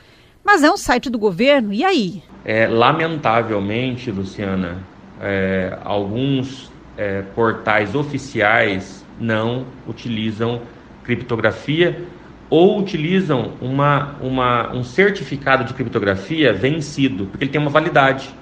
mas 0.45 0.62
é 0.62 0.71
um 0.71 0.77
site 0.77 1.11
do 1.11 1.19
governo, 1.19 1.73
e 1.73 1.83
aí? 1.83 2.23
É, 2.45 2.67
lamentavelmente, 2.67 4.11
Luciana, 4.11 4.79
é, 5.21 5.77
alguns 5.85 6.71
é, 6.97 7.23
portais 7.35 7.95
oficiais 7.95 9.05
não 9.19 9.67
utilizam 9.87 10.62
criptografia 11.03 12.03
ou 12.49 12.79
utilizam 12.79 13.53
uma, 13.61 14.17
uma, 14.21 14.73
um 14.75 14.83
certificado 14.83 15.65
de 15.65 15.73
criptografia 15.73 16.53
vencido, 16.53 17.27
porque 17.27 17.45
ele 17.45 17.53
tem 17.53 17.61
uma 17.61 17.71
validade. 17.71 18.35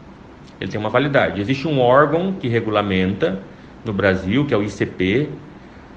Ele 0.60 0.70
tem 0.70 0.80
uma 0.80 0.90
validade. 0.90 1.40
Existe 1.40 1.66
um 1.68 1.80
órgão 1.80 2.32
que 2.32 2.48
regulamenta 2.48 3.40
no 3.84 3.92
Brasil, 3.92 4.44
que 4.44 4.52
é 4.52 4.56
o 4.56 4.62
ICP, 4.62 5.28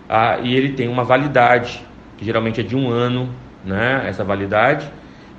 ah, 0.08 0.40
e 0.44 0.56
ele 0.56 0.74
tem 0.74 0.88
uma 0.88 1.04
validade, 1.04 1.84
que 2.18 2.26
geralmente 2.26 2.60
é 2.60 2.64
de 2.64 2.76
um 2.76 2.90
ano, 2.90 3.30
né, 3.66 4.04
essa 4.08 4.24
validade, 4.24 4.90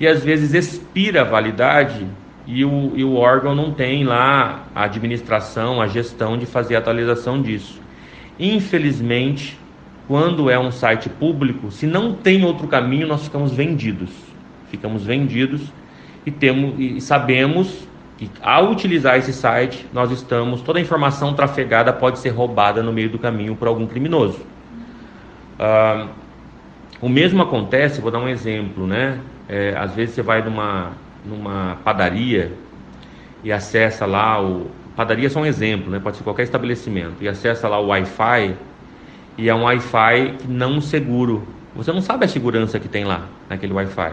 e 0.00 0.06
às 0.06 0.24
vezes 0.24 0.54
expira 0.54 1.20
a 1.20 1.24
validade 1.24 2.06
e 2.46 2.64
o, 2.64 2.92
e 2.96 3.04
o 3.04 3.14
órgão 3.14 3.54
não 3.54 3.72
tem 3.72 4.04
lá 4.04 4.66
a 4.74 4.84
administração, 4.84 5.80
a 5.80 5.86
gestão 5.86 6.36
de 6.36 6.46
fazer 6.46 6.74
a 6.74 6.78
atualização 6.78 7.40
disso. 7.40 7.80
Infelizmente, 8.38 9.58
quando 10.08 10.50
é 10.50 10.58
um 10.58 10.70
site 10.70 11.08
público, 11.08 11.70
se 11.70 11.86
não 11.86 12.12
tem 12.12 12.44
outro 12.44 12.66
caminho, 12.66 13.06
nós 13.06 13.24
ficamos 13.24 13.52
vendidos. 13.52 14.10
Ficamos 14.70 15.04
vendidos 15.04 15.60
e 16.26 16.30
temos 16.30 16.74
e 16.78 17.00
sabemos 17.00 17.86
que 18.28 18.30
ao 18.42 18.70
utilizar 18.70 19.16
esse 19.16 19.32
site, 19.32 19.86
nós 19.92 20.10
estamos 20.10 20.60
toda 20.62 20.78
a 20.78 20.82
informação 20.82 21.34
trafegada 21.34 21.92
pode 21.92 22.18
ser 22.18 22.30
roubada 22.30 22.82
no 22.82 22.92
meio 22.92 23.10
do 23.10 23.18
caminho 23.18 23.56
por 23.56 23.68
algum 23.68 23.86
criminoso. 23.86 24.40
Ah, 25.58 26.08
o 27.00 27.08
mesmo 27.08 27.42
acontece, 27.42 28.00
vou 28.00 28.10
dar 28.10 28.18
um 28.18 28.28
exemplo, 28.28 28.86
né? 28.86 29.18
É, 29.48 29.74
às 29.76 29.94
vezes 29.94 30.14
você 30.14 30.22
vai 30.22 30.42
numa 30.42 30.92
numa 31.24 31.78
padaria 31.84 32.52
e 33.44 33.52
acessa 33.52 34.06
lá 34.06 34.42
o. 34.42 34.70
Padaria 34.96 35.26
é 35.26 35.30
só 35.30 35.40
um 35.40 35.46
exemplo, 35.46 35.90
né? 35.90 35.98
pode 35.98 36.18
ser 36.18 36.22
qualquer 36.22 36.42
estabelecimento, 36.42 37.16
e 37.22 37.28
acessa 37.28 37.66
lá 37.66 37.80
o 37.80 37.86
Wi-Fi, 37.86 38.54
e 39.38 39.48
é 39.48 39.54
um 39.54 39.62
Wi-Fi 39.62 40.36
não 40.46 40.80
seguro. 40.80 41.46
Você 41.74 41.90
não 41.90 42.02
sabe 42.02 42.26
a 42.26 42.28
segurança 42.28 42.78
que 42.78 42.88
tem 42.88 43.04
lá 43.04 43.26
naquele 43.48 43.72
Wi-Fi. 43.72 44.12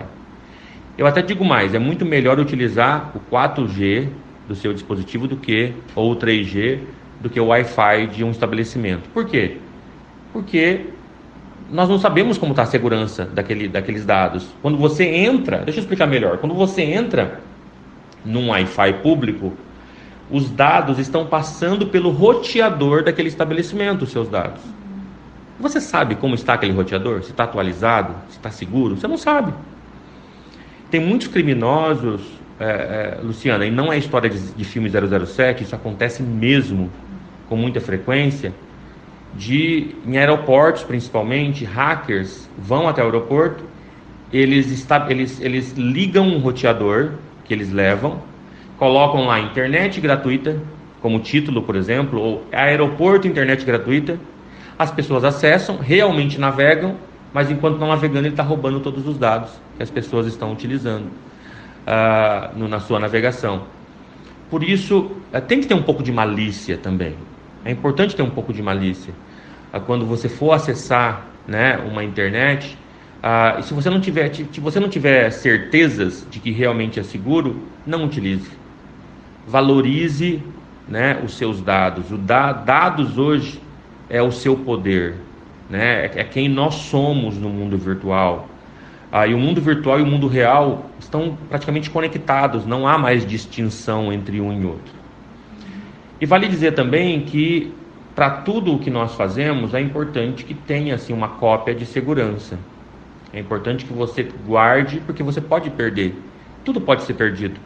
Eu 1.00 1.08
até 1.08 1.22
digo 1.22 1.46
mais, 1.46 1.74
é 1.74 1.79
muito 1.79 2.06
melhor 2.06 2.41
utilizar 2.41 3.13
o 3.15 3.22
4G 3.34 4.10
do 4.50 4.53
seu 4.53 4.74
dispositivo 4.74 5.29
do 5.29 5.38
que 5.38 5.74
ou 5.96 6.12
o 6.12 6.15
3G 6.18 6.79
do 7.22 7.29
que 7.29 7.39
o 7.39 7.46
Wi-Fi 7.46 8.08
de 8.08 8.22
um 8.22 8.32
estabelecimento. 8.32 9.08
Por 9.13 9.25
quê? 9.25 9.60
Porque 10.34 10.88
nós 11.72 11.88
não 11.88 11.98
sabemos 11.98 12.38
como 12.38 12.51
está 12.51 12.63
a 12.63 12.65
segurança 12.65 13.24
daquele, 13.24 13.70
daqueles 13.70 14.06
dados. 14.06 14.50
Quando 14.62 14.77
você 14.77 15.06
entra, 15.06 15.60
deixa 15.60 15.79
eu 15.79 15.84
explicar 15.84 16.06
melhor. 16.06 16.38
Quando 16.38 16.53
você 16.53 16.82
entra 16.82 17.39
num 18.25 18.50
Wi-Fi 18.50 18.96
público, 18.96 19.53
os 20.29 20.51
dados 20.51 21.00
estão 21.00 21.25
passando 21.25 21.88
pelo 21.88 22.10
roteador 22.10 23.06
daquele 23.06 23.29
estabelecimento, 23.29 24.01
os 24.01 24.12
seus 24.12 24.27
dados. 24.27 24.62
Você 25.62 25.79
sabe 25.79 26.15
como 26.15 26.36
está 26.36 26.56
aquele 26.56 26.74
roteador? 26.74 27.24
Se 27.24 27.32
está 27.32 27.46
atualizado? 27.46 28.13
Se 28.27 28.36
está 28.36 28.51
seguro? 28.51 28.98
Você 28.98 29.08
não 29.08 29.18
sabe. 29.18 29.53
Tem 30.89 31.00
muitos 31.00 31.27
criminosos, 31.27 32.22
é, 32.60 32.65
é, 32.65 33.19
Luciana, 33.22 33.65
e 33.65 33.72
não 33.72 33.91
é 33.91 33.98
história 33.98 34.29
de, 34.29 34.39
de 34.51 34.65
filme 34.65 34.89
007, 34.89 35.63
isso 35.63 35.75
acontece 35.75 36.22
mesmo 36.22 36.89
com 37.48 37.55
muita 37.55 37.79
frequência 37.79 38.53
de 39.36 39.96
em 40.05 40.17
aeroportos 40.17 40.84
principalmente, 40.84 41.63
hackers 41.63 42.50
vão 42.58 42.88
até 42.88 43.01
o 43.01 43.05
aeroporto, 43.05 43.63
eles, 44.31 44.72
está, 44.72 45.08
eles, 45.10 45.39
eles 45.41 45.74
ligam 45.74 46.27
um 46.27 46.39
roteador 46.39 47.12
que 47.46 47.53
eles 47.53 47.72
levam, 47.72 48.22
colocam 48.77 49.25
lá 49.25 49.39
internet 49.39 50.00
gratuita, 50.00 50.62
como 51.01 51.19
título, 51.19 51.63
por 51.63 51.75
exemplo, 51.75 52.19
ou 52.19 52.46
aeroporto 52.51 53.27
internet 53.27 53.65
gratuita, 53.65 54.19
as 54.77 54.91
pessoas 54.91 55.24
acessam, 55.24 55.77
realmente 55.77 56.39
navegam, 56.39 56.96
mas 57.33 57.50
enquanto 57.51 57.74
estão 57.74 57.88
navegando 57.88 58.27
ele 58.27 58.33
está 58.33 58.43
roubando 58.43 58.79
todos 58.79 59.07
os 59.07 59.17
dados 59.17 59.51
que 59.77 59.83
as 59.83 59.89
pessoas 59.89 60.25
estão 60.27 60.51
utilizando 60.51 61.05
uh, 61.05 62.57
no, 62.57 62.67
na 62.67 62.79
sua 62.79 63.00
navegação. 63.00 63.63
Por 64.50 64.63
isso, 64.63 65.12
uh, 65.33 65.41
tem 65.48 65.62
que 65.62 65.67
ter 65.67 65.74
um 65.74 65.83
pouco 65.83 66.01
de 66.03 66.12
malícia 66.12 66.77
também. 66.77 67.15
É 67.63 67.71
importante 67.71 68.15
ter 68.15 68.21
um 68.21 68.29
pouco 68.29 68.53
de 68.53 68.62
malícia. 68.62 69.13
Ah, 69.71 69.79
quando 69.79 70.05
você 70.05 70.29
for 70.29 70.53
acessar 70.53 71.25
né, 71.48 71.77
uma 71.77 72.03
internet, 72.03 72.77
ah, 73.21 73.59
se 73.62 73.74
você 73.74 73.89
não 73.89 74.00
tiver, 74.00 74.33
se 74.33 74.59
você 74.59 74.79
não 74.79 74.89
tiver 74.89 75.29
certezas 75.29 76.25
de 76.29 76.39
que 76.39 76.51
realmente 76.51 77.00
é 77.00 77.03
seguro, 77.03 77.62
não 77.86 78.05
utilize. 78.05 78.50
Valorize 79.45 80.41
né, 80.88 81.21
os 81.24 81.38
seus 81.38 81.62
dados. 81.62 82.12
O 82.12 82.17
da, 82.17 82.53
dados 82.53 83.17
hoje 83.17 83.62
é 84.09 84.21
o 84.21 84.31
seu 84.31 84.55
poder, 84.55 85.15
né? 85.69 86.05
É, 86.05 86.21
é 86.21 86.23
quem 86.23 86.49
nós 86.49 86.75
somos 86.75 87.38
no 87.38 87.49
mundo 87.49 87.77
virtual. 87.77 88.47
Ah, 89.11 89.25
o 89.25 89.38
mundo 89.38 89.59
virtual 89.61 89.99
e 89.99 90.03
o 90.03 90.05
mundo 90.05 90.27
real 90.27 90.85
estão 90.99 91.38
praticamente 91.49 91.89
conectados, 91.89 92.65
não 92.65 92.88
há 92.88 92.97
mais 92.97 93.25
distinção 93.25 94.13
entre 94.13 94.39
um 94.39 94.53
e 94.61 94.65
outro. 94.65 94.93
E 96.21 96.25
vale 96.25 96.47
dizer 96.47 96.73
também 96.73 97.21
que 97.21 97.73
para 98.13 98.29
tudo 98.29 98.75
o 98.75 98.79
que 98.79 98.89
nós 98.89 99.15
fazemos 99.15 99.73
é 99.73 99.79
importante 99.79 100.43
que 100.43 100.53
tenha 100.53 100.95
assim 100.95 101.13
uma 101.13 101.29
cópia 101.29 101.73
de 101.73 101.85
segurança. 101.85 102.59
É 103.31 103.39
importante 103.39 103.85
que 103.85 103.93
você 103.93 104.27
guarde, 104.45 105.01
porque 105.05 105.23
você 105.23 105.39
pode 105.39 105.69
perder. 105.69 106.15
Tudo 106.65 106.81
pode 106.81 107.03
ser 107.03 107.13
perdido. 107.13 107.59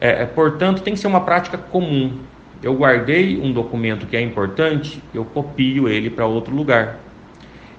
É, 0.00 0.22
é, 0.22 0.26
portanto, 0.26 0.82
tem 0.82 0.94
que 0.94 1.00
ser 1.00 1.06
uma 1.06 1.20
prática 1.20 1.56
comum. 1.56 2.18
Eu 2.62 2.74
guardei 2.74 3.40
um 3.40 3.52
documento 3.52 4.06
que 4.06 4.16
é 4.16 4.20
importante, 4.20 5.02
eu 5.12 5.24
copio 5.24 5.88
ele 5.88 6.08
para 6.08 6.26
outro 6.26 6.54
lugar. 6.54 7.00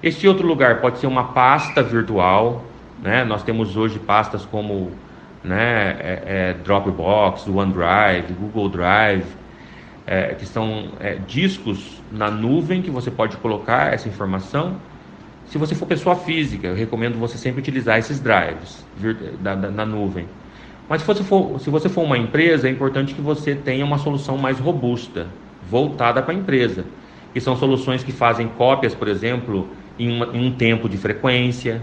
Esse 0.02 0.28
outro 0.28 0.46
lugar 0.46 0.82
pode 0.82 0.98
ser 0.98 1.06
uma 1.06 1.24
pasta 1.32 1.82
virtual, 1.82 2.62
né? 3.02 3.24
Nós 3.24 3.42
temos 3.42 3.76
hoje 3.76 3.98
pastas 3.98 4.44
como 4.44 4.92
né, 5.42 5.96
é, 6.00 6.22
é 6.26 6.56
Dropbox, 6.62 7.46
OneDrive, 7.46 8.34
Google 8.38 8.68
Drive, 8.68 9.24
é, 10.06 10.34
que 10.34 10.44
são 10.44 10.88
é, 11.00 11.16
discos 11.26 12.02
na 12.12 12.30
nuvem 12.30 12.82
que 12.82 12.90
você 12.90 13.10
pode 13.10 13.36
colocar 13.38 13.94
essa 13.94 14.08
informação. 14.08 14.76
Se 15.46 15.56
você 15.56 15.74
for 15.74 15.86
pessoa 15.86 16.16
física, 16.16 16.68
eu 16.68 16.74
recomendo 16.74 17.18
você 17.18 17.38
sempre 17.38 17.60
utilizar 17.60 17.98
esses 17.98 18.20
drives 18.20 18.84
da, 19.40 19.54
da, 19.54 19.70
na 19.70 19.86
nuvem. 19.86 20.26
Mas 20.88 21.00
se 21.00 21.06
você, 21.06 21.22
for, 21.22 21.60
se 21.60 21.70
você 21.70 21.88
for 21.88 22.02
uma 22.02 22.18
empresa, 22.18 22.68
é 22.68 22.70
importante 22.70 23.14
que 23.14 23.20
você 23.20 23.54
tenha 23.54 23.84
uma 23.84 23.98
solução 23.98 24.36
mais 24.36 24.58
robusta, 24.58 25.26
voltada 25.70 26.22
para 26.22 26.32
a 26.32 26.36
empresa. 26.36 26.84
Que 27.32 27.40
são 27.40 27.56
soluções 27.56 28.04
que 28.04 28.12
fazem 28.12 28.48
cópias, 28.48 28.94
por 28.94 29.08
exemplo, 29.08 29.68
em, 29.98 30.10
uma, 30.10 30.26
em 30.26 30.46
um 30.46 30.52
tempo 30.52 30.88
de 30.88 30.96
frequência, 30.96 31.82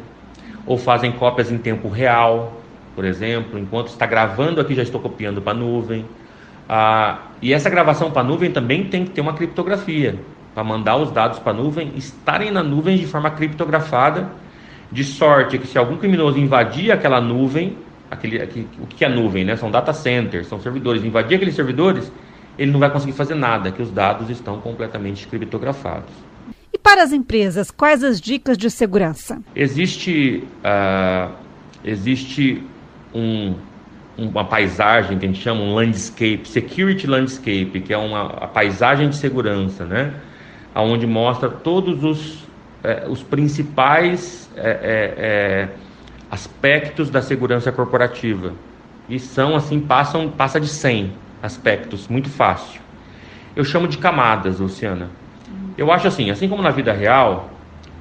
ou 0.65 0.77
fazem 0.77 1.11
cópias 1.11 1.51
em 1.51 1.57
tempo 1.57 1.89
real, 1.89 2.61
por 2.95 3.05
exemplo, 3.05 3.57
enquanto 3.57 3.87
está 3.87 4.05
gravando 4.05 4.61
aqui 4.61 4.75
já 4.75 4.83
estou 4.83 5.01
copiando 5.01 5.41
para 5.41 5.53
a 5.53 5.55
nuvem. 5.55 6.05
Ah, 6.69 7.19
e 7.41 7.53
essa 7.53 7.69
gravação 7.69 8.11
para 8.11 8.21
a 8.21 8.23
nuvem 8.23 8.51
também 8.51 8.85
tem 8.85 9.03
que 9.03 9.11
ter 9.11 9.21
uma 9.21 9.33
criptografia 9.33 10.19
para 10.53 10.63
mandar 10.63 10.97
os 10.97 11.11
dados 11.11 11.39
para 11.39 11.51
a 11.51 11.55
nuvem 11.55 11.93
estarem 11.95 12.51
na 12.51 12.61
nuvem 12.61 12.97
de 12.97 13.05
forma 13.05 13.31
criptografada, 13.31 14.29
de 14.91 15.03
sorte 15.03 15.57
que 15.57 15.67
se 15.67 15.77
algum 15.77 15.97
criminoso 15.97 16.37
invadir 16.37 16.91
aquela 16.91 17.21
nuvem, 17.21 17.77
aquele, 18.11 18.41
aquele, 18.41 18.67
o 18.79 18.85
que 18.85 19.05
é 19.05 19.09
nuvem, 19.09 19.45
né? 19.45 19.55
São 19.55 19.71
data 19.71 19.93
centers, 19.93 20.47
são 20.47 20.59
servidores. 20.59 21.03
Invadir 21.03 21.35
aqueles 21.35 21.55
servidores, 21.55 22.11
ele 22.57 22.71
não 22.71 22.79
vai 22.79 22.91
conseguir 22.91 23.13
fazer 23.13 23.35
nada, 23.35 23.71
que 23.71 23.81
os 23.81 23.89
dados 23.89 24.29
estão 24.29 24.59
completamente 24.59 25.25
criptografados. 25.27 26.13
E 26.73 26.77
para 26.77 27.01
as 27.01 27.13
empresas, 27.13 27.71
quais 27.71 28.03
as 28.03 28.19
dicas 28.19 28.57
de 28.57 28.69
segurança? 28.69 29.41
Existe, 29.55 30.43
uh, 30.63 31.31
existe 31.83 32.61
um, 33.13 33.55
uma 34.17 34.45
paisagem 34.45 35.17
que 35.17 35.25
a 35.25 35.27
gente 35.27 35.41
chama 35.41 35.61
um 35.61 35.73
landscape, 35.73 36.41
security 36.45 37.07
landscape, 37.07 37.81
que 37.81 37.93
é 37.93 37.97
uma 37.97 38.27
a 38.27 38.47
paisagem 38.47 39.09
de 39.09 39.15
segurança, 39.15 39.85
né? 39.85 40.13
Onde 40.75 41.05
mostra 41.05 41.49
todos 41.49 42.03
os, 42.03 42.47
eh, 42.83 43.05
os 43.09 43.21
principais 43.21 44.49
eh, 44.55 44.79
eh, 45.17 45.67
aspectos 46.31 47.09
da 47.09 47.21
segurança 47.21 47.73
corporativa. 47.73 48.53
E 49.09 49.19
são 49.19 49.53
assim, 49.53 49.81
passam, 49.81 50.29
passa 50.29 50.61
de 50.61 50.69
100 50.69 51.11
aspectos, 51.43 52.07
muito 52.07 52.29
fácil. 52.29 52.79
Eu 53.53 53.65
chamo 53.65 53.85
de 53.85 53.97
camadas, 53.97 54.59
Luciana. 54.59 55.09
Eu 55.77 55.91
acho 55.91 56.07
assim, 56.07 56.31
assim 56.31 56.47
como 56.47 56.63
na 56.63 56.71
vida 56.71 56.93
real, 56.93 57.49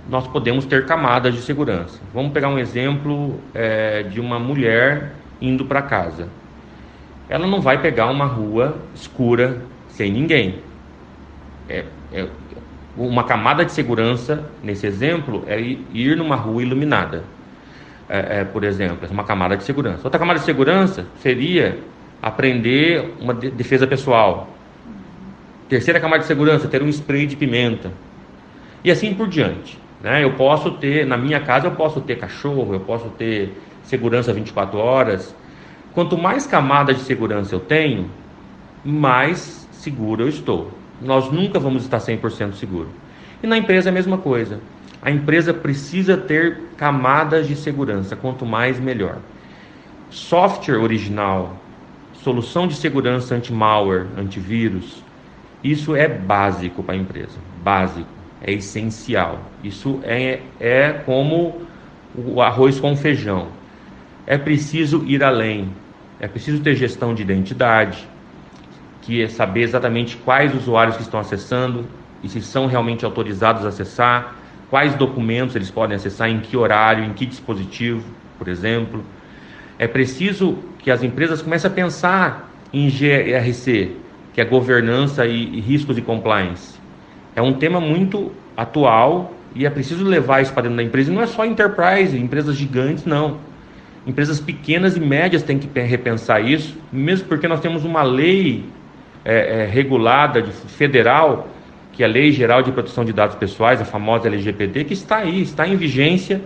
nós 0.09 0.29
podemos 0.29 0.65
ter 0.65 0.87
camadas 0.87 1.35
de 1.35 1.41
segurança. 1.41 1.99
Vamos 2.15 2.33
pegar 2.33 2.49
um 2.49 2.59
exemplo 2.59 3.41
é, 3.53 4.05
de 4.05 4.21
uma 4.21 4.39
mulher 4.39 5.13
indo 5.41 5.65
para 5.65 5.83
casa. 5.83 6.29
Ela 7.29 7.49
não 7.49 7.61
vai 7.61 7.83
pegar 7.83 8.07
uma 8.07 8.27
rua 8.27 8.77
escura 8.95 9.61
sem 9.89 10.13
ninguém. 10.13 10.61
É, 11.69 11.85
é, 12.13 12.27
uma 12.97 13.25
camada 13.25 13.65
de 13.65 13.73
segurança, 13.73 14.45
nesse 14.63 14.87
exemplo, 14.87 15.43
é 15.49 15.61
ir 15.61 16.17
numa 16.17 16.37
rua 16.37 16.63
iluminada 16.63 17.25
é, 18.11 18.41
é, 18.41 18.45
por 18.45 18.65
exemplo, 18.65 19.07
é 19.09 19.13
uma 19.13 19.23
camada 19.23 19.57
de 19.57 19.63
segurança. 19.63 20.01
Outra 20.03 20.19
camada 20.19 20.41
de 20.41 20.45
segurança 20.45 21.07
seria 21.21 21.79
aprender 22.21 23.15
uma 23.21 23.33
defesa 23.33 23.87
pessoal. 23.87 24.49
Terceira 25.69 26.01
camada 26.01 26.23
de 26.23 26.27
segurança, 26.27 26.67
ter 26.67 26.83
um 26.83 26.89
spray 26.89 27.25
de 27.25 27.37
pimenta. 27.37 27.93
E 28.83 28.91
assim 28.91 29.15
por 29.15 29.29
diante. 29.29 29.79
Né? 30.03 30.25
Eu 30.25 30.33
posso 30.33 30.73
ter, 30.73 31.07
na 31.07 31.17
minha 31.17 31.39
casa, 31.39 31.69
eu 31.69 31.71
posso 31.71 32.01
ter 32.01 32.19
cachorro, 32.19 32.75
eu 32.75 32.81
posso 32.81 33.09
ter 33.11 33.57
segurança 33.85 34.33
24 34.33 34.77
horas. 34.77 35.33
Quanto 35.95 36.19
mais 36.19 36.49
camada 36.49 36.93
de 36.93 37.03
segurança 37.03 37.55
eu 37.55 37.61
tenho, 37.61 38.11
mais 38.85 39.69
seguro 39.71 40.25
eu 40.25 40.29
estou. 40.29 40.73
Nós 41.01 41.31
nunca 41.31 41.61
vamos 41.61 41.85
estar 41.85 41.99
100% 41.99 42.55
seguro. 42.55 42.89
E 43.41 43.47
na 43.47 43.57
empresa 43.57 43.89
é 43.89 43.91
a 43.91 43.95
mesma 43.95 44.19
coisa. 44.19 44.59
A 45.03 45.11
empresa 45.11 45.55
precisa 45.55 46.17
ter 46.17 46.61
camadas 46.77 47.49
de 47.49 47.57
segurança, 47.57 48.15
quanto 48.15 48.45
mais 48.45 48.79
melhor. 48.79 49.19
Software 50.11 50.79
original, 50.79 51.57
solução 52.13 52.67
de 52.67 52.75
segurança 52.75 53.35
anti-malware, 53.35 54.07
antivírus, 54.19 55.03
isso 55.63 55.95
é 55.95 56.09
básico 56.09 56.83
para 56.83 56.95
a 56.95 56.99
empresa, 56.99 57.39
básico, 57.63 58.09
é 58.43 58.53
essencial. 58.53 59.41
Isso 59.63 60.01
é, 60.03 60.41
é 60.59 60.93
como 61.05 61.63
o 62.15 62.41
arroz 62.41 62.81
com 62.81 62.97
feijão. 62.97 63.49
É 64.27 64.39
preciso 64.39 65.05
ir 65.07 65.23
além, 65.23 65.71
é 66.19 66.29
preciso 66.29 66.63
ter 66.63 66.75
gestão 66.75 67.15
de 67.15 67.23
identidade, 67.23 68.07
que 69.03 69.23
é 69.23 69.29
saber 69.29 69.63
exatamente 69.63 70.17
quais 70.17 70.55
usuários 70.55 70.97
que 70.97 71.03
estão 71.03 71.21
acessando 71.21 71.87
e 72.23 72.29
se 72.29 72.41
são 72.43 72.67
realmente 72.67 73.05
autorizados 73.05 73.65
a 73.65 73.69
acessar, 73.69 74.37
quais 74.71 74.95
documentos 74.95 75.57
eles 75.57 75.71
podem 75.71 75.97
acessar, 75.97 76.31
em 76.31 76.39
que 76.39 76.57
horário, 76.57 77.05
em 77.05 77.13
que 77.13 77.27
dispositivo, 77.27 78.05
por 78.39 78.49
exemplo. 78.49 79.05
É 79.79 79.89
preciso 79.89 80.59
que 80.79 80.91
as 80.91 81.03
empresas 81.03 81.43
comecem 81.43 81.71
a 81.71 81.75
pensar 81.75 82.51
em 82.73 82.89
GRC, 82.89 83.97
que 84.33 84.41
é 84.41 84.45
governança 84.45 85.27
e, 85.27 85.57
e 85.57 85.61
riscos 85.61 85.99
e 85.99 86.03
compliance. 86.03 86.79
É 87.35 87.43
um 87.43 87.53
tema 87.53 87.81
muito 87.81 88.31
atual 88.57 89.33
e 89.55 89.67
é 89.67 89.71
preciso 89.71 90.05
levar 90.05 90.41
isso 90.41 90.53
para 90.53 90.63
dentro 90.63 90.77
da 90.77 90.83
empresa. 90.83 91.11
E 91.11 91.15
não 91.15 91.23
é 91.23 91.27
só 91.27 91.45
enterprise, 91.45 92.17
empresas 92.17 92.57
gigantes, 92.57 93.05
não. 93.05 93.39
Empresas 94.07 94.41
pequenas 94.41 94.97
e 94.97 95.01
médias 95.01 95.43
têm 95.43 95.59
que 95.59 95.81
repensar 95.81 96.41
isso, 96.41 96.79
mesmo 96.93 97.27
porque 97.27 97.47
nós 97.49 97.61
temos 97.61 97.85
uma 97.85 98.03
lei 98.03 98.65
é, 99.25 99.63
é, 99.63 99.67
regulada 99.67 100.41
de 100.41 100.53
federal 100.53 101.49
que 101.93 102.03
é 102.03 102.07
a 102.07 102.09
Lei 102.09 102.33
Geral 102.33 102.63
de 102.63 102.73
Proteção 102.73 103.05
de 103.05 103.13
Dados 103.13 103.37
Pessoais, 103.37 103.81
a 103.81 103.85
famosa 103.85 104.29
LGPD, 104.29 104.85
que 104.85 104.95
está 104.95 105.19
aí, 105.19 105.43
está 105.43 105.67
em 105.67 105.77
vigência. 105.77 106.41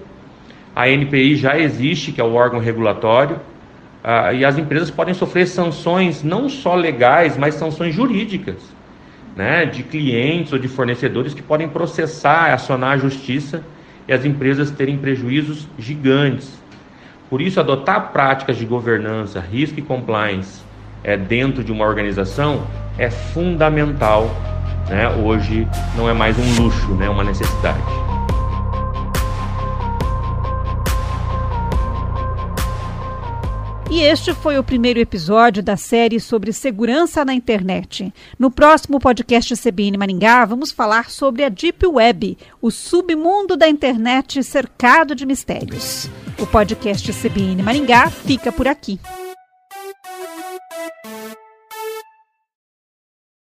A 0.74 0.88
NPI 0.88 1.36
já 1.36 1.58
existe, 1.58 2.12
que 2.12 2.20
é 2.20 2.24
o 2.24 2.34
órgão 2.34 2.58
regulatório, 2.58 3.36
uh, 3.36 4.34
e 4.34 4.44
as 4.44 4.58
empresas 4.58 4.90
podem 4.90 5.14
sofrer 5.14 5.46
sanções 5.46 6.22
não 6.22 6.48
só 6.48 6.74
legais, 6.74 7.36
mas 7.36 7.54
sanções 7.54 7.94
jurídicas, 7.94 8.56
né, 9.36 9.66
de 9.66 9.82
clientes 9.82 10.52
ou 10.52 10.58
de 10.58 10.68
fornecedores 10.68 11.34
que 11.34 11.42
podem 11.42 11.68
processar, 11.68 12.52
acionar 12.52 12.92
a 12.92 12.96
justiça 12.96 13.62
e 14.08 14.12
as 14.12 14.24
empresas 14.24 14.70
terem 14.70 14.98
prejuízos 14.98 15.68
gigantes. 15.78 16.58
Por 17.30 17.40
isso, 17.40 17.58
adotar 17.58 18.12
práticas 18.12 18.56
de 18.56 18.64
governança, 18.64 19.40
risco 19.40 19.78
e 19.78 19.82
compliance 19.82 20.62
é, 21.02 21.16
dentro 21.16 21.62
de 21.62 21.70
uma 21.70 21.84
organização 21.84 22.66
é 22.98 23.10
fundamental 23.10 24.53
né, 24.88 25.08
hoje 25.10 25.66
não 25.96 26.08
é 26.08 26.12
mais 26.12 26.36
um 26.38 26.62
luxo, 26.62 26.88
né, 26.94 27.08
uma 27.08 27.24
necessidade. 27.24 28.04
E 33.90 34.00
este 34.00 34.34
foi 34.34 34.58
o 34.58 34.64
primeiro 34.64 34.98
episódio 34.98 35.62
da 35.62 35.76
série 35.76 36.18
sobre 36.18 36.52
segurança 36.52 37.24
na 37.24 37.32
internet. 37.32 38.12
No 38.36 38.50
próximo 38.50 38.98
podcast 38.98 39.54
CBN 39.56 39.96
Maringá, 39.96 40.44
vamos 40.44 40.72
falar 40.72 41.10
sobre 41.10 41.44
a 41.44 41.48
Deep 41.48 41.86
Web, 41.86 42.36
o 42.60 42.72
submundo 42.72 43.56
da 43.56 43.68
internet 43.68 44.42
cercado 44.42 45.14
de 45.14 45.24
mistérios. 45.24 46.10
O 46.40 46.46
podcast 46.46 47.12
CBN 47.12 47.62
Maringá 47.62 48.10
fica 48.10 48.50
por 48.50 48.66
aqui. 48.66 48.98